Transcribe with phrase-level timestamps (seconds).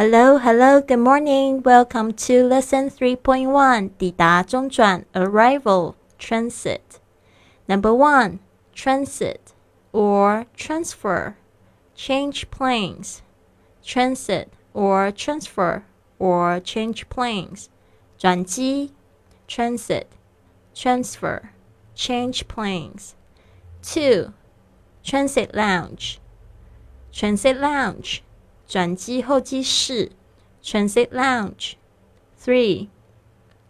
[0.00, 1.62] Hello, hello, good morning.
[1.62, 3.90] Welcome to lesson 3.1.
[3.96, 7.00] 抵达中转 arrival transit.
[7.66, 8.38] Number 1.
[8.74, 9.38] Transit
[9.92, 11.34] or transfer.
[11.96, 13.20] Change planes.
[13.82, 15.82] Transit or transfer
[16.18, 17.68] or change planes.
[18.18, 18.92] 转机
[19.48, 20.06] transit,
[20.74, 21.50] transfer,
[21.94, 23.14] change planes.
[23.82, 24.32] 2.
[25.02, 26.18] Transit lounge.
[27.12, 28.22] Transit lounge
[28.70, 30.10] 转机候机室
[30.62, 32.88] （Transit Lounge）。Three,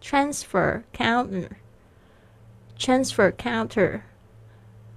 [0.01, 1.49] transfer counter,
[2.77, 4.01] transfer counter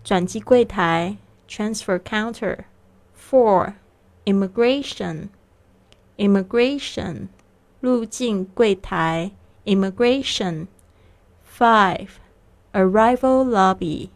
[0.02, 3.74] 转机柜台 （Transfer counter）。Four,
[4.24, 5.28] immigration,
[6.16, 7.28] immigration
[7.80, 9.32] 入境柜台
[9.64, 12.08] （Immigration）。Five,
[12.72, 14.08] arrival lobby,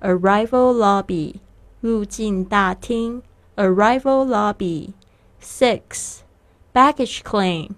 [0.00, 1.36] arrival lobby
[1.80, 3.22] 入境大厅
[3.56, 4.94] （Arrival lobby）。
[5.44, 6.22] Six,
[6.72, 7.76] baggage claim,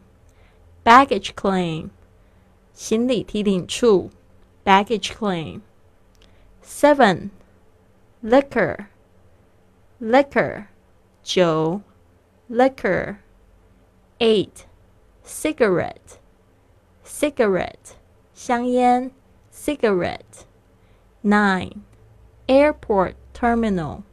[0.84, 1.90] baggage claim,
[2.74, 4.10] 行李提领处
[4.64, 5.62] baggage claim.
[6.62, 7.30] Seven,
[8.22, 8.88] liquor,
[10.00, 10.66] liquor,
[11.22, 11.82] 酒
[12.48, 13.18] liquor.
[14.20, 14.66] Eight,
[15.24, 16.18] cigarette,
[17.02, 17.96] cigarette,
[18.34, 19.10] 香烟
[19.50, 20.44] cigarette.
[21.24, 21.82] Nine,
[22.48, 24.04] airport terminal,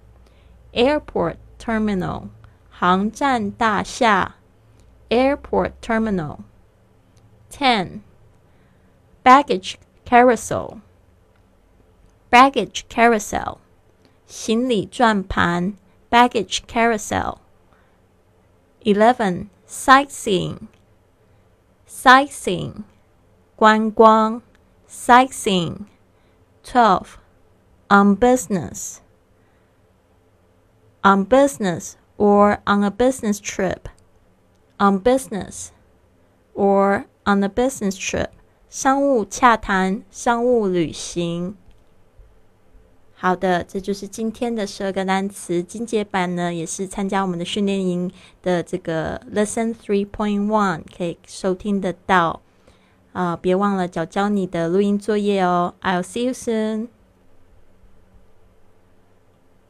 [0.73, 2.30] airport terminal.
[2.73, 4.36] 航站大厦
[5.09, 8.02] （Airport Terminal）。Ten.
[9.23, 10.81] Baggage carousel.
[12.31, 13.58] Baggage carousel.
[14.25, 15.75] 行李转盘
[16.09, 19.50] （Baggage carousel）。Eleven.
[19.67, 20.67] Sightseeing.
[21.88, 22.84] Sightseeing.
[23.56, 24.42] 观光
[24.88, 25.86] Sightseeing.
[26.64, 27.17] Twelve.
[27.89, 29.02] On business.
[31.03, 33.89] On business or on a business trip,
[34.79, 35.69] on business,
[36.55, 38.29] or on a business trip，
[38.69, 41.56] 商务洽谈、商务旅行。
[43.16, 45.62] 好的，这就是今天的十二个单词。
[45.62, 48.12] 精简版呢，也是参加我们的训练营
[48.43, 52.43] 的这个 Lesson Three Point One 可以收听得到。
[53.12, 55.75] 啊，别忘了教教你的录音作业哦。
[55.81, 56.88] I'll see you soon.